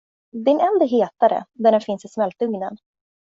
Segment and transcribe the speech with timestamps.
[0.45, 2.77] Din eld är hetare, där den finns i smältugnen.